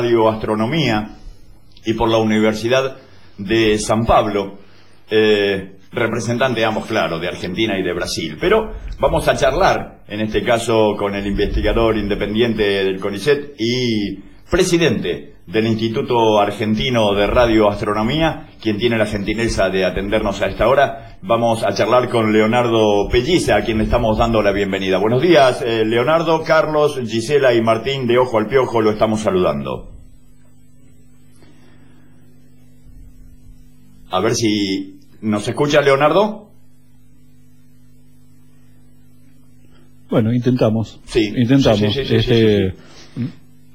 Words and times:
radioastronomía 0.00 1.16
y 1.84 1.94
por 1.94 2.08
la 2.08 2.18
Universidad 2.18 2.98
de 3.36 3.78
San 3.78 4.04
Pablo, 4.04 4.58
eh, 5.10 5.76
representante 5.92 6.64
ambos, 6.64 6.86
claro, 6.86 7.18
de 7.18 7.28
Argentina 7.28 7.78
y 7.78 7.82
de 7.82 7.92
Brasil. 7.92 8.36
Pero 8.40 8.72
vamos 8.98 9.26
a 9.28 9.36
charlar, 9.36 10.02
en 10.08 10.20
este 10.20 10.42
caso, 10.42 10.94
con 10.98 11.14
el 11.14 11.26
investigador 11.26 11.96
independiente 11.96 12.62
del 12.62 13.00
CONICET 13.00 13.54
y 13.58 14.16
presidente 14.50 15.37
del 15.48 15.66
Instituto 15.66 16.38
Argentino 16.38 17.14
de 17.14 17.26
Radioastronomía, 17.26 18.48
quien 18.60 18.76
tiene 18.76 18.98
la 18.98 19.06
gentileza 19.06 19.70
de 19.70 19.86
atendernos 19.86 20.42
a 20.42 20.46
esta 20.46 20.68
hora. 20.68 21.16
Vamos 21.22 21.64
a 21.64 21.72
charlar 21.72 22.10
con 22.10 22.32
Leonardo 22.34 23.08
Pellice, 23.10 23.54
a 23.54 23.64
quien 23.64 23.78
le 23.78 23.84
estamos 23.84 24.18
dando 24.18 24.42
la 24.42 24.52
bienvenida. 24.52 24.98
Buenos 24.98 25.22
días, 25.22 25.62
eh, 25.62 25.86
Leonardo, 25.86 26.42
Carlos, 26.44 27.00
Gisela 27.02 27.54
y 27.54 27.62
Martín 27.62 28.06
de 28.06 28.18
Ojo 28.18 28.36
al 28.36 28.46
Piojo, 28.46 28.82
lo 28.82 28.90
estamos 28.90 29.20
saludando. 29.20 29.90
A 34.10 34.20
ver 34.20 34.34
si 34.34 35.00
nos 35.22 35.48
escucha 35.48 35.80
Leonardo. 35.80 36.50
Bueno, 40.10 40.32
intentamos. 40.32 41.00
Sí. 41.06 41.32
Intentamos. 41.36 41.78
Sí, 41.78 41.90
sí, 41.90 42.04
sí, 42.04 42.06
sí, 42.06 42.16
Este, 42.16 42.74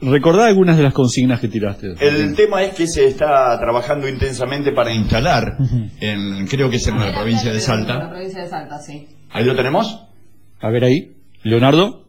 Recordá 0.05 0.48
algunas 0.48 0.75
de 0.77 0.84
las 0.84 0.93
consignas 0.93 1.39
que 1.39 1.48
tiraste. 1.48 1.93
El 1.99 2.35
tema 2.35 2.61
es 2.63 2.73
que 2.75 2.88
se 2.88 3.05
está 3.05 3.57
trabajando 3.59 4.07
intensamente 4.07 4.71
para 4.73 4.91
instalar, 4.91 5.57
en, 6.02 6.45
creo 6.48 6.70
que 6.70 6.75
es 6.77 6.88
en 6.88 6.99
la 6.99 7.13
provincia 7.13 7.49
de 7.49 7.55
La 7.55 7.61
Salta. 7.61 8.09
provincia 8.09 8.41
de 8.44 8.49
Salta, 8.49 8.80
sí. 8.80 9.08
¿Ahí 9.31 9.45
lo 9.45 9.55
tenemos? 9.55 10.05
A 10.61 10.70
ver 10.70 10.84
ahí. 10.84 11.16
Leonardo. 11.44 12.02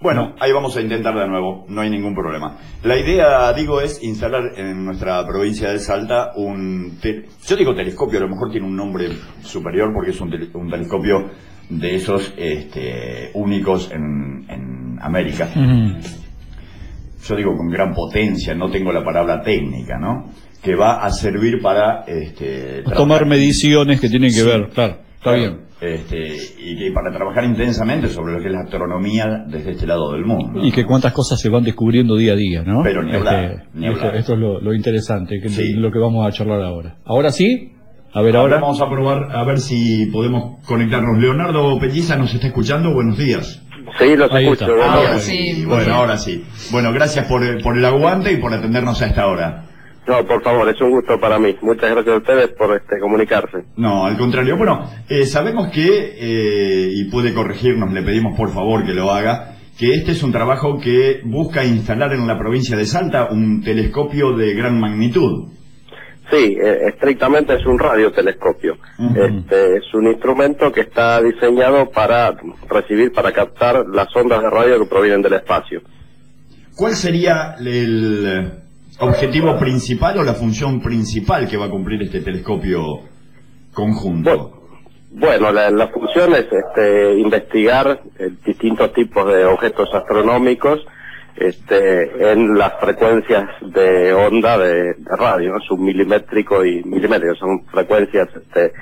Bueno, 0.00 0.34
ahí 0.40 0.50
vamos 0.50 0.74
a 0.78 0.80
intentar 0.80 1.14
de 1.14 1.28
nuevo, 1.28 1.66
no 1.68 1.82
hay 1.82 1.90
ningún 1.90 2.14
problema. 2.14 2.56
La 2.84 2.96
idea, 2.96 3.52
digo, 3.52 3.82
es 3.82 4.02
instalar 4.02 4.52
en 4.56 4.82
nuestra 4.86 5.26
provincia 5.26 5.70
de 5.70 5.78
Salta 5.78 6.32
un... 6.36 6.96
te- 7.02 7.26
Yo 7.46 7.56
digo 7.56 7.74
telescopio, 7.74 8.18
a 8.18 8.22
lo 8.22 8.28
mejor 8.30 8.50
tiene 8.50 8.66
un 8.66 8.76
nombre 8.76 9.10
superior 9.42 9.90
porque 9.94 10.12
es 10.12 10.20
un, 10.22 10.32
un 10.54 10.70
telescopio 10.70 11.28
de 11.68 11.94
esos 11.96 12.32
este, 12.38 13.30
únicos 13.34 13.90
en, 13.92 14.46
en 14.48 14.79
América. 15.00 15.48
Yo 17.26 17.36
digo 17.36 17.56
con 17.56 17.68
gran 17.68 17.92
potencia, 17.92 18.54
no 18.54 18.70
tengo 18.70 18.92
la 18.92 19.04
palabra 19.04 19.42
técnica, 19.42 19.98
¿no? 19.98 20.30
Que 20.62 20.74
va 20.74 21.04
a 21.04 21.10
servir 21.10 21.60
para... 21.62 22.04
Este, 22.06 22.82
Tomar 22.94 23.26
mediciones 23.26 24.00
que 24.00 24.08
tienen 24.08 24.30
que 24.30 24.40
Sí. 24.40 24.46
ver. 24.46 24.68
Claro, 24.70 24.92
está 24.94 25.22
Claro, 25.22 25.38
bien. 25.38 25.60
Este, 25.82 26.36
y 26.58 26.76
que 26.76 26.92
para 26.92 27.10
trabajar 27.10 27.44
intensamente 27.44 28.08
sobre 28.08 28.34
lo 28.34 28.40
que 28.40 28.48
es 28.48 28.52
la 28.52 28.60
astronomía 28.60 29.44
desde 29.48 29.70
este 29.72 29.86
lado 29.86 30.12
del 30.12 30.24
mundo. 30.26 30.60
Y 30.62 30.72
que 30.72 30.84
cuántas 30.84 31.12
cosas 31.12 31.40
se 31.40 31.48
van 31.48 31.62
descubriendo 31.62 32.16
día 32.16 32.32
a 32.34 32.36
día, 32.36 32.62
¿no? 32.62 32.82
Pero 32.82 33.02
ni 33.02 33.14
hablar, 33.14 33.44
Este, 33.44 33.64
ni 33.74 33.88
esto, 33.88 34.34
es 34.34 34.38
lo, 34.38 34.60
lo 34.60 34.74
interesante, 34.74 35.40
que 35.40 35.48
Sí. 35.48 35.72
lo 35.74 35.90
que 35.90 35.98
vamos 35.98 36.26
a 36.26 36.32
charlar 36.32 36.60
ahora. 36.62 36.96
¿Ahora 37.06 37.30
sí? 37.32 37.72
A 38.12 38.20
ver, 38.22 38.36
Ahora 38.36 38.56
ahora. 38.56 38.60
vamos 38.60 38.80
a 38.82 38.90
probar 38.90 39.34
a 39.34 39.44
ver 39.44 39.58
si 39.58 40.06
podemos 40.12 40.58
conectarnos. 40.66 41.18
Leonardo 41.18 41.78
Pelliza 41.78 42.16
nos 42.16 42.34
está 42.34 42.48
escuchando. 42.48 42.92
Buenos 42.92 43.16
días. 43.16 43.62
Sí, 43.98 44.16
los 44.16 44.32
Ahí 44.32 44.44
escucho. 44.44 44.82
Ahora 44.82 45.18
sí. 45.18 45.64
Bueno, 45.66 45.94
ahora 45.94 46.16
sí. 46.16 46.44
Bueno, 46.70 46.92
gracias 46.92 47.26
por 47.26 47.44
el, 47.44 47.62
por 47.62 47.76
el 47.76 47.84
aguante 47.84 48.32
y 48.32 48.36
por 48.36 48.52
atendernos 48.52 49.00
a 49.02 49.06
esta 49.06 49.26
hora. 49.26 49.64
No, 50.06 50.26
por 50.26 50.42
favor, 50.42 50.68
es 50.68 50.80
un 50.80 50.90
gusto 50.90 51.20
para 51.20 51.38
mí. 51.38 51.56
Muchas 51.60 51.90
gracias 51.90 52.14
a 52.14 52.18
ustedes 52.18 52.48
por 52.48 52.74
este 52.76 52.98
comunicarse. 52.98 53.58
No, 53.76 54.06
al 54.06 54.16
contrario. 54.16 54.56
Bueno, 54.56 54.90
eh, 55.08 55.26
sabemos 55.26 55.68
que, 55.68 56.14
eh, 56.18 56.88
y 56.92 57.04
puede 57.10 57.32
corregirnos, 57.34 57.92
le 57.92 58.02
pedimos 58.02 58.36
por 58.36 58.52
favor 58.52 58.84
que 58.84 58.94
lo 58.94 59.12
haga, 59.12 59.56
que 59.78 59.94
este 59.94 60.12
es 60.12 60.22
un 60.22 60.32
trabajo 60.32 60.78
que 60.78 61.20
busca 61.24 61.64
instalar 61.64 62.12
en 62.12 62.26
la 62.26 62.38
provincia 62.38 62.76
de 62.76 62.86
Salta 62.86 63.28
un 63.30 63.62
telescopio 63.62 64.36
de 64.36 64.54
gran 64.54 64.80
magnitud. 64.80 65.48
Sí, 66.30 66.56
eh, 66.62 66.88
estrictamente 66.88 67.54
es 67.54 67.66
un 67.66 67.78
radiotelescopio. 67.78 68.76
Este 69.16 69.78
es 69.78 69.94
un 69.94 70.06
instrumento 70.06 70.70
que 70.70 70.82
está 70.82 71.20
diseñado 71.20 71.90
para 71.90 72.36
recibir, 72.68 73.12
para 73.12 73.32
captar 73.32 73.84
las 73.88 74.14
ondas 74.14 74.40
de 74.40 74.50
radio 74.50 74.78
que 74.78 74.86
provienen 74.86 75.22
del 75.22 75.34
espacio. 75.34 75.82
¿Cuál 76.76 76.92
sería 76.92 77.56
el 77.58 78.52
objetivo 79.00 79.58
principal 79.58 80.18
o 80.18 80.22
la 80.22 80.34
función 80.34 80.80
principal 80.80 81.48
que 81.48 81.56
va 81.56 81.66
a 81.66 81.70
cumplir 81.70 82.02
este 82.02 82.20
telescopio 82.20 83.00
conjunto? 83.72 84.60
Bueno, 85.10 85.50
la, 85.50 85.70
la 85.70 85.88
función 85.88 86.32
es 86.34 86.46
este, 86.52 87.18
investigar 87.18 88.00
eh, 88.18 88.30
distintos 88.46 88.92
tipos 88.92 89.26
de 89.32 89.44
objetos 89.44 89.88
astronómicos 89.92 90.80
este, 91.40 92.32
en 92.32 92.56
las 92.56 92.78
frecuencias 92.78 93.48
de 93.62 94.12
onda 94.12 94.58
de, 94.58 94.94
de 94.94 95.16
radio, 95.16 95.54
¿no? 95.54 95.60
submilimétrico 95.60 96.64
y 96.64 96.84
milimétrico. 96.84 97.34
Son 97.34 97.64
frecuencias 97.66 98.28
este, 98.36 98.72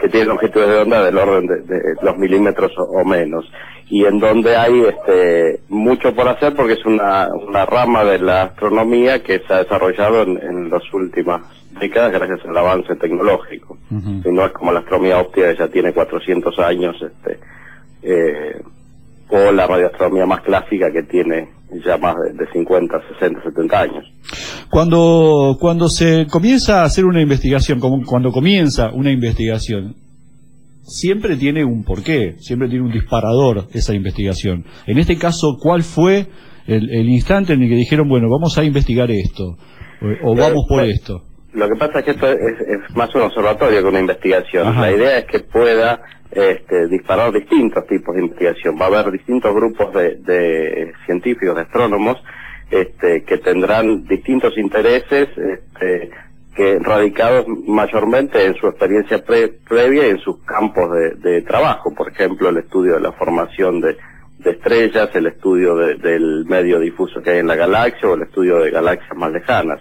que 0.00 0.08
tienen 0.08 0.28
longitudes 0.28 0.68
de 0.68 0.78
onda 0.78 1.04
del 1.04 1.18
orden 1.18 1.46
de, 1.46 1.56
de 1.62 1.94
los 2.00 2.16
milímetros 2.16 2.72
o, 2.78 2.84
o 2.84 3.04
menos. 3.04 3.44
Y 3.88 4.04
en 4.04 4.18
donde 4.18 4.56
hay 4.56 4.80
este, 4.82 5.60
mucho 5.68 6.14
por 6.14 6.26
hacer 6.28 6.54
porque 6.56 6.72
es 6.72 6.84
una, 6.86 7.28
una 7.34 7.66
rama 7.66 8.02
de 8.04 8.18
la 8.18 8.44
astronomía 8.44 9.22
que 9.22 9.40
se 9.46 9.52
ha 9.52 9.62
desarrollado 9.62 10.22
en, 10.22 10.38
en 10.42 10.70
las 10.70 10.82
últimas 10.92 11.42
décadas 11.78 12.12
gracias 12.12 12.40
al 12.46 12.56
avance 12.56 12.96
tecnológico. 12.96 13.76
Ujú. 13.90 14.28
Y 14.28 14.32
no 14.32 14.46
es 14.46 14.52
como 14.52 14.72
la 14.72 14.80
astronomía 14.80 15.18
óptica 15.18 15.50
que 15.50 15.58
ya 15.58 15.68
tiene 15.68 15.92
400 15.92 16.58
años, 16.60 16.96
este, 17.02 17.38
eh, 18.02 18.60
o 19.30 19.52
la 19.52 19.66
radioastronomía 19.66 20.26
más 20.26 20.40
clásica 20.42 20.90
que 20.92 21.02
tiene 21.02 21.48
ya 21.84 21.96
más 21.98 22.14
de, 22.16 22.32
de 22.32 22.50
50, 22.52 22.96
60, 23.18 23.42
70 23.42 23.80
años. 23.80 24.04
Cuando, 24.70 25.56
cuando 25.60 25.88
se 25.88 26.26
comienza 26.30 26.82
a 26.82 26.84
hacer 26.84 27.04
una 27.04 27.20
investigación, 27.20 27.80
como 27.80 28.02
cuando 28.04 28.30
comienza 28.30 28.90
una 28.92 29.10
investigación, 29.10 29.96
siempre 30.82 31.36
tiene 31.36 31.64
un 31.64 31.84
porqué, 31.84 32.36
siempre 32.38 32.68
tiene 32.68 32.84
un 32.84 32.92
disparador 32.92 33.66
esa 33.74 33.94
investigación. 33.94 34.64
En 34.86 34.98
este 34.98 35.18
caso, 35.18 35.56
¿cuál 35.60 35.82
fue 35.82 36.26
el, 36.66 36.90
el 36.90 37.08
instante 37.08 37.52
en 37.54 37.62
el 37.62 37.68
que 37.68 37.74
dijeron, 37.76 38.08
bueno, 38.08 38.28
vamos 38.30 38.56
a 38.58 38.64
investigar 38.64 39.10
esto? 39.10 39.56
O, 40.24 40.30
o 40.30 40.36
vamos 40.36 40.64
por 40.68 40.84
Eh, 40.84 40.90
esto. 40.90 41.22
Lo 41.52 41.66
que 41.68 41.76
pasa 41.76 42.00
es 42.00 42.04
que 42.04 42.10
esto 42.12 42.28
es, 42.28 42.38
es 42.60 42.96
más 42.96 43.14
un 43.14 43.22
observatorio 43.22 43.80
que 43.80 43.88
una 43.88 44.00
investigación. 44.00 44.68
Ajá. 44.68 44.82
La 44.82 44.92
idea 44.92 45.18
es 45.18 45.24
que 45.24 45.40
pueda 45.40 46.00
este, 46.36 46.86
disparar 46.88 47.32
distintos 47.32 47.86
tipos 47.86 48.14
de 48.14 48.22
investigación. 48.22 48.76
Va 48.80 48.84
a 48.84 48.88
haber 49.00 49.10
distintos 49.12 49.54
grupos 49.54 49.92
de, 49.94 50.16
de 50.16 50.92
científicos, 51.06 51.56
de 51.56 51.62
astrónomos, 51.62 52.22
este, 52.70 53.24
que 53.24 53.38
tendrán 53.38 54.04
distintos 54.06 54.56
intereses, 54.58 55.28
este, 55.36 56.10
que 56.54 56.78
radicados 56.78 57.46
mayormente 57.66 58.44
en 58.44 58.54
su 58.56 58.66
experiencia 58.66 59.24
pre- 59.24 59.52
previa 59.68 60.06
y 60.06 60.10
en 60.10 60.18
sus 60.18 60.38
campos 60.44 60.90
de, 60.92 61.10
de 61.16 61.42
trabajo. 61.42 61.94
Por 61.94 62.08
ejemplo, 62.10 62.48
el 62.48 62.58
estudio 62.58 62.94
de 62.94 63.00
la 63.00 63.12
formación 63.12 63.80
de, 63.80 63.96
de 64.38 64.50
estrellas, 64.50 65.10
el 65.14 65.26
estudio 65.26 65.76
de- 65.76 65.94
del 65.96 66.44
medio 66.46 66.78
difuso 66.80 67.22
que 67.22 67.30
hay 67.30 67.38
en 67.38 67.46
la 67.46 67.56
galaxia 67.56 68.08
o 68.08 68.14
el 68.14 68.22
estudio 68.22 68.58
de 68.58 68.70
galaxias 68.70 69.16
más 69.16 69.32
lejanas. 69.32 69.80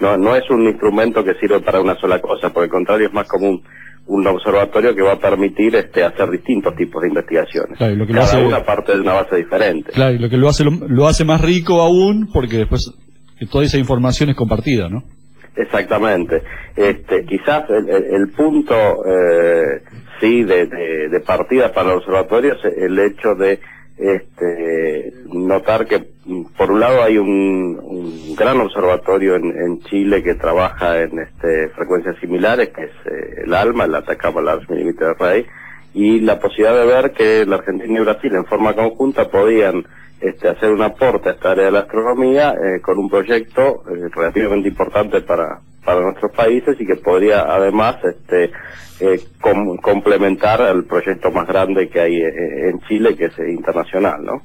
No, 0.00 0.16
no 0.16 0.34
es 0.36 0.48
un 0.50 0.62
instrumento 0.66 1.24
que 1.24 1.34
sirve 1.34 1.60
para 1.60 1.80
una 1.80 1.94
sola 1.96 2.20
cosa, 2.20 2.52
por 2.52 2.64
el 2.64 2.70
contrario 2.70 3.06
es 3.08 3.12
más 3.14 3.28
como 3.28 3.60
un, 4.06 4.26
observatorio 4.26 4.94
que 4.94 5.02
va 5.02 5.12
a 5.12 5.18
permitir 5.18 5.74
este, 5.76 6.02
hacer 6.04 6.30
distintos 6.30 6.74
tipos 6.76 7.02
de 7.02 7.08
investigaciones. 7.08 7.78
Claro, 7.78 7.94
lo 7.96 8.06
que 8.06 8.12
lo 8.12 8.20
Cada 8.20 8.32
hace- 8.32 8.44
una 8.46 8.64
parte 8.64 8.92
de 8.94 9.00
una 9.00 9.12
base 9.14 9.36
diferente. 9.36 9.92
Claro, 9.92 10.14
y 10.14 10.18
lo 10.18 10.28
que 10.28 10.36
lo 10.36 10.48
hace, 10.48 10.64
lo, 10.64 10.72
lo 10.88 11.06
hace 11.06 11.24
más 11.24 11.40
rico 11.40 11.80
aún, 11.80 12.28
porque 12.32 12.58
después 12.58 12.92
eh, 13.40 13.46
toda 13.50 13.64
esa 13.64 13.78
información 13.78 14.30
es 14.30 14.36
compartida, 14.36 14.88
¿no? 14.88 15.02
Exactamente. 15.56 16.42
Este, 16.76 17.24
quizás 17.24 17.64
el, 17.70 17.88
el- 17.88 18.14
el 18.14 18.28
punto, 18.30 18.74
eh, 19.06 19.82
sí, 20.20 20.42
de, 20.44 20.66
de- 20.66 21.08
de 21.08 21.20
partida 21.20 21.72
para 21.72 21.90
el 21.92 21.98
observatorio 21.98 22.54
es 22.54 22.64
el 22.76 22.98
hecho 22.98 23.34
de 23.34 23.60
este, 24.00 25.12
notar 25.26 25.86
que, 25.86 26.04
por 26.56 26.70
un 26.70 26.80
lado, 26.80 27.02
hay 27.02 27.18
un, 27.18 27.78
un 27.82 28.34
gran 28.34 28.60
observatorio 28.60 29.36
en, 29.36 29.44
en 29.44 29.80
Chile 29.82 30.22
que 30.22 30.34
trabaja 30.34 31.02
en 31.02 31.18
este, 31.18 31.68
frecuencias 31.70 32.16
similares, 32.18 32.70
que 32.70 32.84
es 32.84 32.90
eh, 33.06 33.42
el 33.44 33.54
ALMA, 33.54 33.84
el 33.84 33.94
Atacama 33.94 34.40
Large 34.40 34.66
Millimeter 34.72 35.08
Array, 35.08 35.46
y 35.92 36.20
la 36.20 36.38
posibilidad 36.38 36.76
de 36.76 36.86
ver 36.86 37.12
que 37.12 37.44
la 37.46 37.56
Argentina 37.56 38.00
y 38.00 38.04
Brasil 38.04 38.34
en 38.34 38.46
forma 38.46 38.74
conjunta 38.74 39.28
podían 39.28 39.84
este, 40.20 40.48
hacer 40.48 40.70
un 40.70 40.82
aporte 40.82 41.28
a 41.28 41.32
esta 41.32 41.52
área 41.52 41.66
de 41.66 41.72
la 41.72 41.80
astronomía 41.80 42.52
eh, 42.52 42.80
con 42.80 42.98
un 42.98 43.08
proyecto 43.08 43.84
eh, 43.90 44.08
relativamente 44.14 44.68
importante 44.68 45.20
para, 45.22 45.60
para 45.84 46.00
nuestros 46.00 46.32
países 46.32 46.76
y 46.80 46.86
que 46.86 46.96
podría 46.96 47.40
además 47.42 47.96
este, 48.04 48.50
eh, 49.00 49.20
com- 49.40 49.76
complementar 49.78 50.60
al 50.62 50.84
proyecto 50.84 51.30
más 51.30 51.46
grande 51.48 51.88
que 51.88 52.00
hay 52.00 52.16
eh, 52.16 52.70
en 52.70 52.80
Chile, 52.88 53.16
que 53.16 53.26
es 53.26 53.38
eh, 53.38 53.50
internacional, 53.50 54.22
¿no? 54.24 54.42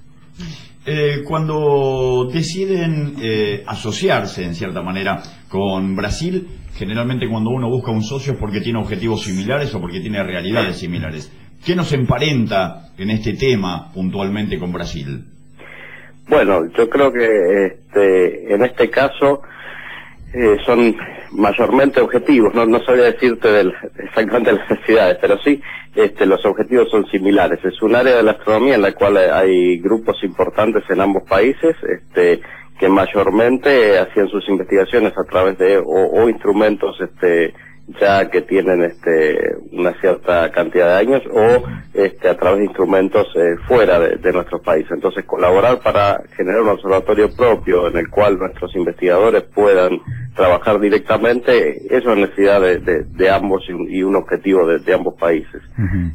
Eh, 0.87 1.23
cuando 1.25 2.29
deciden 2.31 3.15
eh, 3.19 3.63
asociarse 3.65 4.43
en 4.45 4.53
cierta 4.53 4.81
manera 4.83 5.21
con 5.49 5.95
Brasil, 5.95 6.47
generalmente 6.75 7.27
cuando 7.27 7.49
uno 7.49 7.69
busca 7.69 7.91
un 7.91 8.03
socio 8.03 8.33
es 8.33 8.39
porque 8.39 8.61
tiene 8.61 8.79
objetivos 8.79 9.23
similares 9.23 9.73
o 9.73 9.81
porque 9.81 9.99
tiene 9.99 10.21
realidades 10.23 10.77
similares. 10.77 11.31
¿Qué 11.65 11.75
nos 11.75 11.91
emparenta 11.93 12.89
en 12.99 13.09
este 13.09 13.33
tema 13.33 13.91
puntualmente 13.93 14.59
con 14.59 14.71
Brasil? 14.71 15.25
Bueno, 16.27 16.59
yo 16.77 16.87
creo 16.89 17.11
que 17.11 17.65
este, 17.65 18.53
en 18.53 18.63
este 18.63 18.89
caso 18.89 19.41
eh, 20.33 20.57
son 20.65 20.95
mayormente 21.35 22.01
objetivos, 22.01 22.53
no, 22.53 22.65
no 22.65 22.83
sabría 22.83 23.05
decirte 23.05 23.51
del, 23.51 23.73
exactamente 23.97 24.53
las 24.53 24.69
necesidades, 24.69 25.17
pero 25.21 25.37
sí 25.39 25.61
este, 25.95 26.25
los 26.25 26.45
objetivos 26.45 26.89
son 26.89 27.05
similares. 27.07 27.63
Es 27.63 27.81
un 27.81 27.95
área 27.95 28.17
de 28.17 28.23
la 28.23 28.31
astronomía 28.31 28.75
en 28.75 28.81
la 28.81 28.93
cual 28.93 29.17
hay 29.17 29.79
grupos 29.79 30.21
importantes 30.23 30.83
en 30.89 30.99
ambos 30.99 31.23
países 31.23 31.75
este, 31.87 32.41
que 32.79 32.89
mayormente 32.89 33.97
hacían 33.97 34.27
sus 34.27 34.47
investigaciones 34.49 35.13
a 35.17 35.23
través 35.23 35.57
de 35.57 35.81
o, 35.83 36.29
instrumentos 36.29 36.99
este, 36.99 37.53
ya 37.99 38.29
que 38.29 38.41
tienen 38.41 38.83
este, 38.83 39.57
una 39.71 39.93
cierta 39.99 40.51
cantidad 40.51 40.87
de 40.87 40.99
años 40.99 41.23
o 41.31 41.63
este, 41.93 42.29
a 42.29 42.35
través 42.35 42.59
de 42.59 42.65
instrumentos 42.65 43.27
eh, 43.35 43.55
fuera 43.67 43.99
de, 43.99 44.17
de 44.17 44.33
nuestro 44.33 44.61
país. 44.61 44.85
Entonces, 44.89 45.23
colaborar 45.25 45.79
para 45.79 46.21
generar 46.35 46.61
un 46.61 46.69
observatorio 46.69 47.29
propio 47.35 47.87
en 47.87 47.97
el 47.97 48.09
cual 48.09 48.39
nuestros 48.39 48.75
investigadores 48.75 49.43
puedan 49.43 49.99
trabajar 50.35 50.79
directamente, 50.79 51.81
es 51.95 52.05
necesidad 52.05 52.59
de, 52.59 52.79
de, 52.79 53.29
ambos 53.29 53.63
y 53.69 54.03
un, 54.03 54.15
objetivo 54.15 54.67
de, 54.67 54.93
ambos 54.93 55.15
países. 55.15 55.61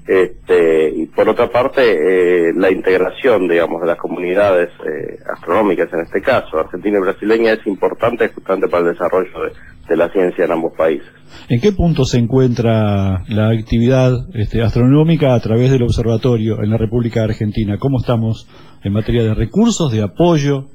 este, 0.06 0.90
y 0.90 1.06
por 1.06 1.28
otra 1.28 1.50
parte, 1.50 1.81
eh, 1.82 2.52
la 2.55 2.70
integración, 2.70 3.49
digamos, 3.49 3.81
de 3.81 3.87
las 3.87 3.96
comunidades 3.96 4.69
eh, 4.87 5.19
astronómicas 5.32 5.90
en 5.93 6.00
este 6.00 6.20
caso, 6.20 6.58
argentina 6.58 6.99
y 6.99 7.00
brasileña, 7.00 7.52
es 7.55 7.66
importante 7.66 8.28
justamente 8.28 8.69
para 8.69 8.87
el 8.87 8.93
desarrollo 8.93 9.40
de, 9.43 9.52
la 9.96 10.10
ciencia 10.10 10.44
en 10.44 10.52
ambos 10.52 10.72
países. 10.76 11.08
¿En 11.48 11.60
qué 11.60 11.72
punto 11.72 12.04
se 12.04 12.19
encuentra 12.19 13.22
la 13.28 13.50
actividad 13.50 14.12
este, 14.34 14.62
astronómica 14.62 15.34
a 15.34 15.40
través 15.40 15.70
del 15.70 15.82
observatorio 15.82 16.62
en 16.62 16.70
la 16.70 16.76
República 16.76 17.22
Argentina? 17.25 17.76
¿Cómo 17.78 17.98
estamos 17.98 18.48
en 18.82 18.92
materia 18.92 19.22
de 19.22 19.34
recursos, 19.34 19.92
de 19.92 20.02
apoyo? 20.02 20.66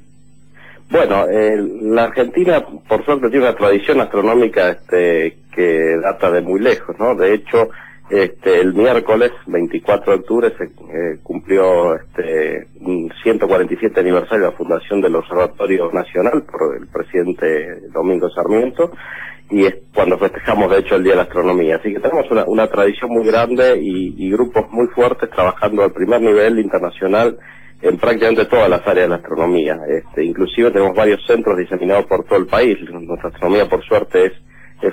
Bueno, 0.90 1.28
eh, 1.28 1.58
la 1.82 2.04
Argentina, 2.04 2.64
por 2.88 3.04
suerte, 3.06 3.30
tiene 3.30 3.48
una 3.48 3.56
tradición 3.56 4.02
astronómica 4.02 4.70
este, 4.70 5.38
que 5.54 5.98
data 6.02 6.30
de 6.32 6.42
muy 6.42 6.60
lejos, 6.60 6.96
¿no? 7.00 7.16
De 7.16 7.34
hecho, 7.34 7.70
este, 8.10 8.62
el 8.62 8.74
miércoles 8.74 9.32
24 9.48 10.14
de 10.14 10.20
octubre 10.20 10.54
se 10.58 10.66
eh, 10.66 11.20
cumplió 11.24 11.96
este, 11.96 12.68
un 12.82 13.12
147 13.24 14.00
aniversario 14.00 14.46
de 14.46 14.52
la 14.52 14.58
fundación 14.58 15.02
del 15.02 15.16
Observatorio 15.16 15.92
Nacional 15.92 16.44
por 16.44 16.78
el 16.78 16.88
presidente 16.88 17.90
Domingo 17.92 18.30
Sarmiento 18.30 18.92
y 19.50 19.66
es 19.66 19.76
cuando 19.94 20.18
festejamos 20.18 20.70
de 20.72 20.80
hecho 20.80 20.96
el 20.96 21.04
Día 21.04 21.14
de 21.14 21.18
la 21.18 21.24
Astronomía. 21.24 21.78
Así 21.78 21.94
que 21.94 22.00
tenemos 22.00 22.30
una, 22.30 22.46
una 22.46 22.68
tradición 22.68 23.12
muy 23.12 23.26
grande 23.26 23.80
y, 23.80 24.16
y 24.18 24.32
grupos 24.32 24.70
muy 24.72 24.88
fuertes 24.88 25.30
trabajando 25.30 25.84
al 25.84 25.92
primer 25.92 26.22
nivel 26.22 26.60
internacional 26.60 27.38
en 27.82 27.98
prácticamente 27.98 28.46
todas 28.46 28.70
las 28.70 28.82
áreas 28.88 29.06
de 29.06 29.10
la 29.10 29.16
astronomía. 29.16 29.80
Este, 29.88 30.24
inclusive 30.24 30.72
tenemos 30.72 30.96
varios 30.96 31.26
centros 31.26 31.58
diseminados 31.58 32.06
por 32.06 32.24
todo 32.24 32.40
el 32.40 32.48
país. 32.48 32.78
Nuestra 32.90 33.30
astronomía, 33.30 33.68
por 33.70 33.84
suerte, 33.84 34.26
es, 34.26 34.34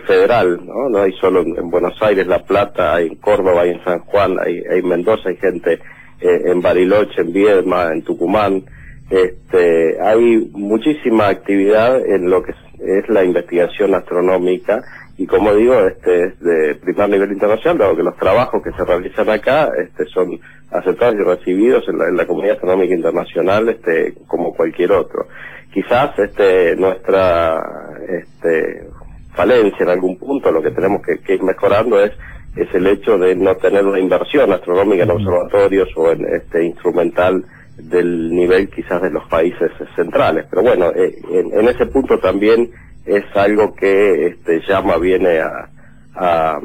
federal, 0.07 0.61
¿no? 0.65 0.89
No 0.89 1.03
hay 1.03 1.13
solo 1.21 1.43
en, 1.43 1.71
Buenos 1.71 2.01
Aires, 2.03 2.27
La 2.27 2.43
Plata, 2.45 2.95
hay 2.95 3.09
en 3.09 3.17
Córdoba, 3.17 3.63
hay 3.63 3.71
en 3.71 3.85
San 3.85 4.01
Juan, 4.01 4.37
hay, 4.39 4.63
en 4.69 4.89
Mendoza, 4.89 5.29
hay 5.29 5.37
gente 5.37 5.81
eh, 6.21 6.43
en 6.47 6.61
Bariloche, 6.61 7.21
en 7.21 7.33
Viedma, 7.33 7.93
en 7.93 8.03
Tucumán. 8.03 8.65
Este, 9.11 10.01
hay 10.01 10.51
muchísima 10.53 11.29
actividad 11.29 12.01
en 12.07 12.31
lo 12.31 12.43
que 12.43 12.53
es 12.53 13.09
la 13.09 13.25
investigación 13.25 13.95
astronómica 13.95 14.83
y 15.19 15.27
como 15.27 15.55
digo, 15.55 15.75
este 15.87 16.25
es 16.25 16.41
de 16.41 16.75
primer 16.77 17.09
nivel 17.11 17.33
internacional, 17.33 17.79
dado 17.79 17.97
que 17.97 18.03
los 18.03 18.17
trabajos 18.17 18.63
que 18.63 18.73
se 18.73 18.85
realizan 18.85 19.29
acá 19.29 19.71
este, 19.79 20.07
son 20.07 20.41
aceptados 20.71 21.15
y 21.17 21.23
recibidos 21.23 21.85
en 21.89 22.17
la, 22.17 22.27
comunidad 22.27 22.57
económica 22.57 22.95
internacional 22.95 23.69
este, 23.69 24.15
como 24.27 24.55
cualquier 24.55 24.93
otro. 24.93 25.29
Quizás 25.73 26.19
este, 26.19 26.75
nuestra 26.77 27.63
este, 28.09 28.89
falencia 29.35 29.83
en 29.85 29.89
algún 29.89 30.19
punto, 30.19 30.51
lo 30.51 30.63
que 30.63 30.71
tenemos 30.71 31.03
que, 31.03 31.35
ir 31.35 31.43
mejorando 31.43 32.03
es 32.03 32.13
es 32.55 32.69
el 32.75 32.87
hecho 32.87 33.17
de 33.17 33.35
no 33.35 33.57
tener 33.57 33.87
una 33.87 33.99
inversión 33.99 34.53
astronómica 34.53 35.05
en 35.05 35.11
observatorios 35.11 35.89
o 35.97 36.13
en 36.13 36.27
este 36.35 36.63
instrumental 36.63 37.43
del 37.79 38.31
nivel 38.31 38.69
quizás 38.69 39.01
de 39.01 39.09
los 39.09 39.27
países 39.29 39.71
centrales. 39.97 40.45
Pero 40.51 40.61
bueno, 40.61 40.93
eh, 40.95 41.15
en 41.31 41.67
ese 41.67 41.87
punto 41.87 42.19
también 42.19 42.71
es 43.07 43.25
algo 43.35 43.75
que 43.75 44.27
este, 44.27 44.61
llama 44.69 44.97
viene 44.99 45.41
a, 45.41 45.69
a, 46.15 46.61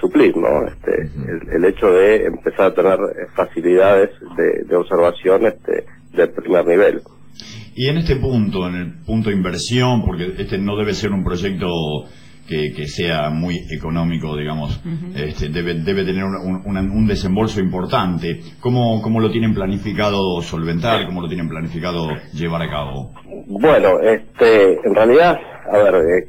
suplir, 0.00 0.36
¿no? 0.36 0.66
Este, 0.66 1.08
el, 1.54 1.64
hecho 1.64 1.90
de 1.92 2.26
empezar 2.26 2.66
a 2.66 2.74
tener 2.74 2.98
facilidades 3.34 4.10
de, 4.36 4.76
observación 4.76 5.46
este, 5.46 5.86
de 6.12 6.26
primer 6.26 6.66
nivel. 6.66 7.02
Y 7.76 7.88
en 7.88 7.98
este 7.98 8.16
punto, 8.16 8.66
en 8.66 8.74
el 8.74 8.92
punto 9.04 9.28
de 9.28 9.36
inversión, 9.36 10.02
porque 10.02 10.32
este 10.38 10.56
no 10.56 10.76
debe 10.76 10.94
ser 10.94 11.12
un 11.12 11.22
proyecto 11.22 11.68
que, 12.48 12.86
sea 12.86 13.28
muy 13.28 13.66
económico, 13.70 14.34
digamos, 14.34 14.80
este, 15.14 15.50
debe, 15.50 15.74
debe 15.74 16.04
tener 16.04 16.24
un, 16.24 16.62
un, 16.64 17.06
desembolso 17.06 17.60
importante. 17.60 18.40
¿Cómo, 18.60 19.02
¿Cómo 19.02 19.20
lo 19.20 19.30
tienen 19.30 19.52
planificado 19.52 20.40
solventar? 20.40 21.04
¿Cómo 21.04 21.20
lo 21.20 21.28
tienen 21.28 21.50
planificado 21.50 22.08
llevar 22.32 22.62
a 22.62 22.70
cabo? 22.70 23.12
Bueno, 23.46 24.00
este, 24.00 24.78
en 24.82 24.94
realidad, 24.94 25.38
a 25.70 25.76
ver, 25.76 25.94
eh, 25.96 26.26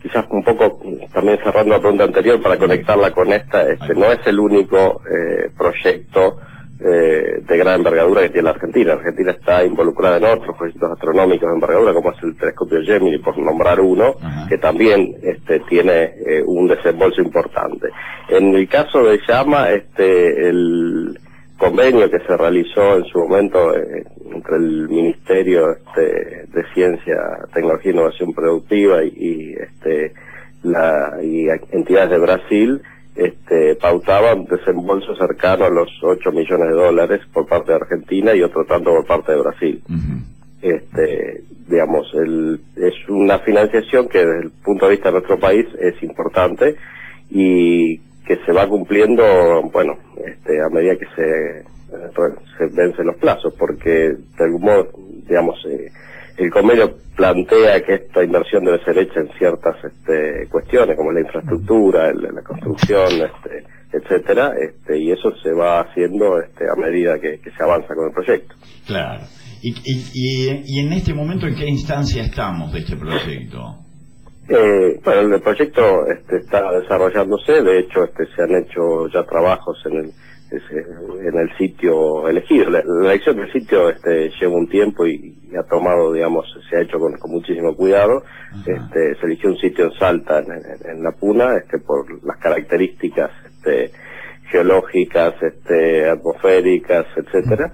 quizás 0.00 0.26
un 0.30 0.44
poco 0.44 0.80
también 1.12 1.38
cerrando 1.42 1.72
la 1.72 1.80
pregunta 1.80 2.04
anterior 2.04 2.40
para 2.40 2.56
conectarla 2.56 3.10
con 3.10 3.32
esta, 3.32 3.68
este, 3.68 3.94
no 3.94 4.12
es 4.12 4.24
el 4.26 4.38
único 4.38 5.02
eh, 5.06 5.50
proyecto 5.58 6.36
eh, 6.84 7.42
de 7.46 7.56
gran 7.56 7.76
envergadura 7.76 8.22
que 8.22 8.30
tiene 8.30 8.44
la 8.44 8.50
Argentina. 8.50 8.92
Argentina 8.94 9.30
está 9.32 9.64
involucrada 9.64 10.16
en 10.16 10.24
otros 10.24 10.56
proyectos 10.56 10.90
astronómicos 10.92 11.48
de 11.48 11.54
envergadura, 11.54 11.94
como 11.94 12.12
es 12.12 12.22
el 12.22 12.36
telescopio 12.36 12.82
Gemini, 12.82 13.18
por 13.18 13.38
nombrar 13.38 13.80
uno, 13.80 14.16
que 14.48 14.58
también 14.58 15.14
este, 15.22 15.60
tiene 15.60 16.14
eh, 16.26 16.42
un 16.44 16.68
desembolso 16.68 17.20
importante. 17.20 17.88
En 18.28 18.54
el 18.54 18.68
caso 18.68 19.04
de 19.04 19.20
Llama, 19.26 19.70
este, 19.70 20.48
el 20.48 21.18
convenio 21.56 22.10
que 22.10 22.18
se 22.18 22.36
realizó 22.36 22.96
en 22.96 23.04
su 23.04 23.18
momento 23.20 23.76
eh, 23.76 24.04
entre 24.32 24.56
el 24.56 24.88
Ministerio 24.88 25.70
este, 25.72 26.46
de 26.48 26.64
Ciencia, 26.74 27.16
Tecnología 27.54 27.92
e 27.92 27.94
Innovación 27.94 28.32
Productiva 28.32 29.04
y, 29.04 29.12
y 29.16 29.52
este, 29.54 30.12
la, 30.64 31.18
y 31.22 31.48
entidades 31.70 32.10
de 32.10 32.18
Brasil, 32.18 32.82
este, 33.14 33.76
pautaba 33.76 34.34
un 34.34 34.46
desembolso 34.46 35.14
cercano 35.16 35.66
a 35.66 35.70
los 35.70 35.88
8 36.02 36.32
millones 36.32 36.68
de 36.68 36.74
dólares 36.74 37.20
por 37.32 37.46
parte 37.46 37.72
de 37.72 37.78
Argentina 37.78 38.34
y 38.34 38.42
otro 38.42 38.64
tanto 38.64 38.90
por 38.90 39.06
parte 39.06 39.32
de 39.32 39.38
Brasil. 39.38 39.82
Este, 40.62 41.42
digamos, 41.68 42.06
el, 42.14 42.60
es 42.76 42.94
una 43.08 43.38
financiación 43.40 44.08
que 44.08 44.18
desde 44.18 44.42
el 44.44 44.50
punto 44.64 44.86
de 44.86 44.92
vista 44.92 45.08
de 45.08 45.14
nuestro 45.14 45.38
país 45.38 45.66
es 45.78 46.02
importante 46.02 46.76
y 47.30 47.98
que 48.26 48.36
se 48.46 48.52
va 48.52 48.68
cumpliendo, 48.68 49.24
bueno, 49.72 49.98
este, 50.24 50.62
a 50.62 50.68
medida 50.68 50.96
que 50.96 51.06
se, 51.16 51.64
se 52.58 52.66
vencen 52.74 53.06
los 53.06 53.16
plazos, 53.16 53.52
porque 53.58 53.90
de 54.38 54.44
algún 54.44 54.62
modo, 54.62 54.88
digamos, 55.28 55.56
eh, 55.68 55.90
el 56.36 56.50
convenio 56.50 56.96
plantea 57.16 57.82
que 57.82 57.94
esta 57.94 58.24
inversión 58.24 58.64
debe 58.64 58.82
ser 58.84 58.98
hecha 58.98 59.20
en 59.20 59.28
ciertas 59.38 59.76
este, 59.84 60.48
cuestiones 60.48 60.96
como 60.96 61.12
la 61.12 61.20
infraestructura, 61.20 62.12
la 62.12 62.42
construcción, 62.42 63.08
este, 63.12 63.64
etcétera, 63.92 64.52
este, 64.58 64.98
y 64.98 65.12
eso 65.12 65.34
se 65.42 65.52
va 65.52 65.80
haciendo 65.80 66.40
este, 66.40 66.64
a 66.70 66.74
medida 66.74 67.18
que, 67.18 67.38
se 67.44 67.62
avanza 67.62 67.94
con 67.94 68.06
el 68.06 68.12
proyecto. 68.12 68.54
Claro. 68.86 69.24
¿Y, 69.60 69.74
y, 69.84 70.80
en 70.80 70.92
este 70.92 71.14
momento 71.14 71.46
en 71.46 71.54
qué 71.54 71.66
instancia 71.68 72.24
estamos 72.24 72.72
de 72.72 72.80
este 72.80 72.96
proyecto? 72.96 73.76
Eh, 74.48 75.00
bueno, 75.04 75.36
el 75.36 75.40
proyecto 75.40 76.04
este, 76.06 76.38
está 76.38 76.72
desarrollándose, 76.72 77.62
de 77.62 77.78
hecho 77.78 78.02
este, 78.04 78.26
se 78.34 78.42
han 78.42 78.56
hecho 78.56 79.06
ya 79.08 79.22
trabajos 79.22 79.78
en 79.86 79.98
el 79.98 80.12
en 80.52 81.38
el 81.38 81.56
sitio 81.56 82.28
elegido. 82.28 82.70
La, 82.70 82.80
elección 82.80 83.36
del 83.36 83.52
sitio 83.52 83.88
este, 83.88 84.30
lleva 84.40 84.54
un 84.54 84.68
tiempo 84.68 85.06
y, 85.06 85.38
ha 85.58 85.62
tomado, 85.64 86.12
digamos, 86.12 86.46
se 86.68 86.76
ha 86.76 86.80
hecho 86.82 86.98
con, 86.98 87.14
muchísimo 87.30 87.74
cuidado. 87.74 88.22
Este, 88.66 89.14
se 89.16 89.26
eligió 89.26 89.50
un 89.50 89.58
sitio 89.58 89.86
en 89.86 89.92
Salta, 89.92 90.38
en, 90.38 91.02
La 91.02 91.12
Puna, 91.12 91.56
este, 91.56 91.78
por 91.78 92.06
las 92.24 92.38
características 92.38 93.30
este, 93.46 93.90
geológicas, 94.50 95.34
este, 95.42 96.08
atmosféricas, 96.08 97.06
etcétera. 97.16 97.72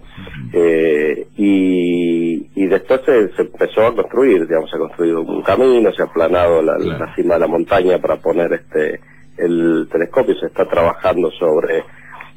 Eh, 0.53 1.27
y, 1.37 2.51
y 2.55 2.67
después 2.67 3.01
se, 3.05 3.43
empezó 3.43 3.87
a 3.87 3.95
construir, 3.95 4.47
digamos, 4.47 4.71
se 4.71 4.77
ha 4.77 4.81
construido 4.81 5.23
un 5.23 5.43
camino, 5.43 5.93
se 5.93 6.03
ha 6.03 6.07
aplanado 6.07 6.63
la, 6.63 6.79
la 6.79 7.15
cima 7.15 7.35
de 7.35 7.41
la 7.41 7.47
montaña 7.47 7.99
para 7.99 8.17
poner 8.17 8.53
este 8.53 9.01
el 9.39 9.89
telescopio, 9.91 10.35
se 10.35 10.47
está 10.47 10.67
trabajando 10.67 11.31
sobre 11.31 11.85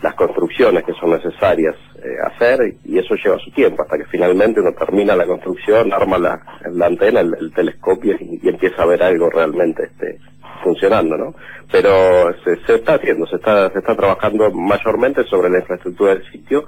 las 0.01 0.15
construcciones 0.15 0.83
que 0.83 0.93
son 0.93 1.11
necesarias 1.11 1.75
eh, 2.03 2.15
hacer 2.23 2.75
y 2.83 2.97
eso 2.97 3.15
lleva 3.15 3.37
su 3.37 3.51
tiempo 3.51 3.83
hasta 3.83 3.97
que 3.97 4.05
finalmente 4.05 4.59
uno 4.59 4.73
termina 4.73 5.15
la 5.15 5.25
construcción, 5.25 5.93
arma 5.93 6.17
la, 6.17 6.85
antena, 6.85 7.19
el, 7.19 7.51
telescopio 7.53 8.15
y, 8.19 8.47
empieza 8.47 8.81
a 8.81 8.87
ver 8.87 9.03
algo 9.03 9.29
realmente 9.29 9.83
este, 9.83 10.17
funcionando, 10.63 11.17
¿no? 11.17 11.35
Pero 11.71 12.33
se, 12.43 12.75
está 12.75 12.95
haciendo, 12.95 13.27
se 13.27 13.35
está, 13.35 13.69
se 13.71 13.79
está 13.79 13.95
trabajando 13.95 14.51
mayormente 14.51 15.23
sobre 15.25 15.49
la 15.49 15.59
infraestructura 15.59 16.15
del 16.15 16.31
sitio, 16.31 16.65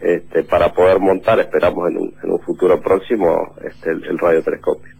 este, 0.00 0.44
para 0.44 0.72
poder 0.72 1.00
montar, 1.00 1.40
esperamos 1.40 1.90
en 1.90 1.96
un, 1.96 2.14
en 2.22 2.30
un 2.30 2.40
futuro 2.40 2.80
próximo, 2.80 3.54
este, 3.64 3.90
el, 3.90 4.04
el 4.04 4.18
radiotelescopio. 4.18 4.95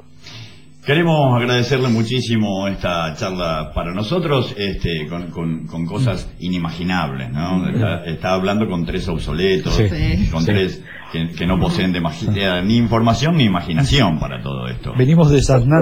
Queremos 0.86 1.34
agradecerle 1.42 1.88
muchísimo 1.88 2.68
esta 2.68 3.12
charla 3.16 3.72
para 3.74 3.92
nosotros, 3.92 4.54
este, 4.56 5.08
con, 5.08 5.32
con, 5.32 5.66
con 5.66 5.84
cosas 5.84 6.32
inimaginables, 6.38 7.32
¿no? 7.32 7.68
Está, 7.68 8.04
está 8.04 8.34
hablando 8.34 8.68
con 8.68 8.86
tres 8.86 9.08
obsoletos, 9.08 9.74
Sí. 9.74 10.28
con 10.30 10.42
Sí. 10.42 10.46
tres 10.46 10.84
que, 11.10 11.30
que 11.36 11.44
no 11.46 11.58
poseen 11.58 11.92
demasiada 11.92 12.62
ni 12.62 12.76
información 12.76 13.36
ni 13.36 13.44
imaginación 13.44 14.20
para 14.20 14.40
todo 14.40 14.68
esto. 14.68 14.92
Venimos 14.96 15.28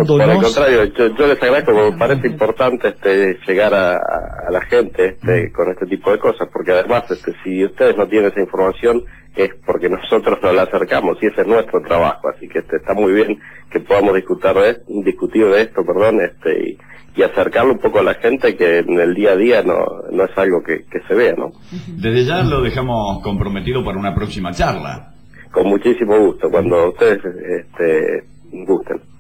Por 0.07 0.23
el 0.23 0.37
contrario, 0.43 0.85
yo, 0.97 1.15
yo 1.17 1.27
les 1.27 1.43
agradezco, 1.43 1.73
porque 1.73 1.91
me 1.93 1.99
parece 1.99 2.27
importante 2.29 2.89
este, 2.89 3.39
llegar 3.47 3.75
a, 3.75 3.93
a- 3.97 4.49
a 4.49 4.51
la 4.51 4.63
gente 4.63 5.09
este, 5.21 5.53
con 5.53 5.71
este 5.71 5.85
tipo 5.87 6.13
de 6.13 6.19
cosas, 6.19 6.49
porque 6.51 6.73
además, 6.73 7.05
este, 7.11 7.33
si 7.45 7.63
ustedes 7.63 7.95
no 7.97 8.07
tienen 8.07 8.31
esa 8.31 8.41
información, 8.41 9.03
es 9.37 9.51
porque 9.67 9.89
nosotros 9.89 10.39
nos 10.43 10.55
la 10.55 10.63
acercamos 10.63 11.19
y 11.23 11.27
ese 11.27 11.43
es 11.43 11.47
nuestro 11.47 11.81
trabajo, 11.83 12.29
así 12.29 12.49
que 12.49 12.61
este, 12.61 12.77
está 12.77 12.95
muy 12.95 13.13
bien 13.13 13.39
que 13.71 13.81
podamos 13.81 14.15
discutir 14.15 14.53
de, 14.53 14.81
discutir 15.05 15.47
de 15.47 15.63
esto, 15.63 15.85
perdón, 15.85 16.21
este, 16.21 16.71
y, 16.71 16.79
y 17.17 17.23
acercarlo 17.23 17.73
un 17.73 17.79
poco 17.79 18.01
a 18.01 18.03
la 18.03 18.15
gente 18.15 18.57
que 18.57 18.79
en 18.79 18.99
el 18.99 19.15
día 19.15 19.33
a 19.33 19.37
día 19.37 19.63
no, 19.63 19.85
no 20.11 20.25
es 20.25 20.37
algo 20.37 20.63
que, 20.63 20.85
que 20.85 21.01
se 21.07 21.15
vea, 21.15 21.35
¿no? 21.37 21.53
Desde 21.89 22.25
ya 22.25 22.43
lo 22.43 22.61
dejamos 22.61 23.23
comprometido 23.23 23.85
para 23.85 23.99
una 23.99 24.15
próxima 24.15 24.53
charla. 24.53 25.15
Con 25.51 25.69
muchísimo 25.69 26.19
gusto, 26.19 26.51
cuando 26.51 26.91
ustedes 26.91 27.21
este, 27.25 28.25
gusten. 28.67 29.14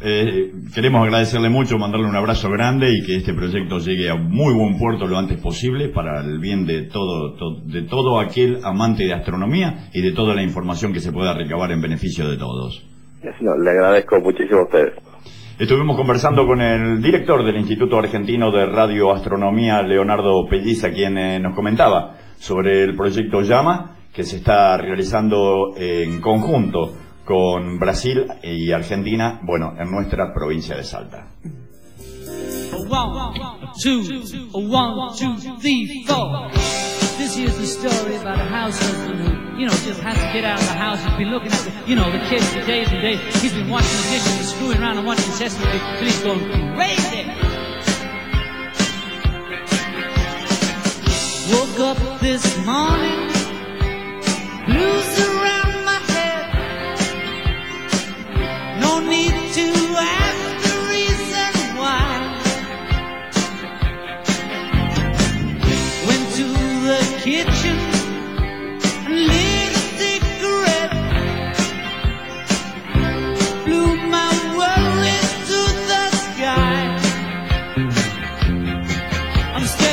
Eh, 0.00 0.52
queremos 0.74 1.02
agradecerle 1.04 1.48
mucho, 1.48 1.76
mandarle 1.76 2.06
un 2.06 2.14
abrazo 2.14 2.48
grande 2.50 2.88
y 2.92 3.04
que 3.04 3.16
este 3.16 3.34
proyecto 3.34 3.78
llegue 3.78 4.08
a 4.10 4.14
muy 4.14 4.54
buen 4.54 4.78
puerto 4.78 5.06
lo 5.08 5.18
antes 5.18 5.40
posible 5.40 5.88
para 5.88 6.20
el 6.20 6.38
bien 6.38 6.66
de 6.66 6.82
todo, 6.82 7.34
to- 7.34 7.62
de 7.64 7.82
todo 7.82 8.20
aquel 8.20 8.60
amante 8.62 9.02
de 9.04 9.12
astronomía 9.14 9.88
y 9.92 10.00
de 10.00 10.12
toda 10.12 10.34
la 10.34 10.42
información 10.44 10.92
que 10.92 11.00
se 11.00 11.10
pueda 11.10 11.34
recabar 11.34 11.72
en 11.72 11.80
beneficio 11.80 12.28
de 12.30 12.36
todos. 12.36 12.86
Le 13.22 13.70
agradezco 13.70 14.20
muchísimo 14.20 14.60
a 14.60 14.64
ustedes. 14.64 14.92
Estuvimos 15.58 15.96
conversando 15.96 16.46
con 16.46 16.60
el 16.60 17.02
director 17.02 17.44
del 17.44 17.56
Instituto 17.56 17.98
Argentino 17.98 18.52
de 18.52 18.66
Radioastronomía, 18.66 19.82
Leonardo 19.82 20.46
Pelliza, 20.48 20.92
quien 20.92 21.18
eh, 21.18 21.40
nos 21.40 21.56
comentaba 21.56 22.14
sobre 22.38 22.84
el 22.84 22.94
proyecto 22.94 23.40
Llama, 23.40 23.96
que 24.14 24.22
se 24.22 24.36
está 24.36 24.76
realizando 24.78 25.74
en 25.76 26.20
conjunto 26.20 26.92
con 27.28 27.78
Brasil 27.78 28.24
y 28.42 28.72
Argentina, 28.72 29.38
bueno, 29.42 29.74
en 29.78 29.90
nuestra 29.90 30.32
provincia 30.32 30.76
de 30.76 30.82
Salta. 30.82 31.28
This 37.18 37.34
here's 37.34 37.58
the 37.58 37.66
story 37.66 38.14
about 38.14 38.38
a 38.38 38.44
house 38.44 38.78
husband 38.78 39.18
who, 39.18 39.58
you 39.58 39.66
know, 39.66 39.74
just 39.84 40.00
has 40.00 40.16
to 40.16 40.32
get 40.32 40.44
out 40.44 40.60
of 40.60 40.66
the 40.68 40.72
house. 40.72 41.02
He's 41.02 41.18
been 41.18 41.30
looking 41.32 41.50
at 41.50 41.58
the, 41.64 41.72
you 41.84 41.96
know, 41.96 42.08
the 42.12 42.20
kids 42.30 42.48
for 42.54 42.64
days 42.64 42.88
and 42.92 43.02
days. 43.02 43.18
He's 43.42 43.52
been 43.52 43.68
watching 43.68 43.90
the 43.90 44.10
dishes 44.14 44.38
and 44.38 44.46
screwing 44.46 44.78
around 44.78 44.98
and 44.98 45.06
watching 45.06 45.32
Sesame 45.32 45.66
Street 45.66 45.82
till 45.98 46.06
he's 46.06 46.22
going 46.22 46.38
crazy. 46.76 47.26
Woke 51.50 51.80
up 51.80 52.20
this 52.20 52.44
morning, 52.64 53.27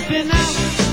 stepping 0.05 0.29
out 0.29 0.84